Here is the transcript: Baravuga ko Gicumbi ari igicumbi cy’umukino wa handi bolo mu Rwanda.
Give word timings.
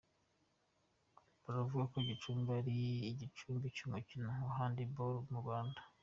Baravuga 1.43 1.83
ko 1.91 1.97
Gicumbi 2.07 2.49
ari 2.59 2.77
igicumbi 3.11 3.65
cy’umukino 3.75 4.25
wa 4.45 4.51
handi 4.59 4.81
bolo 4.95 5.19
mu 5.31 5.37
Rwanda. 5.43 5.79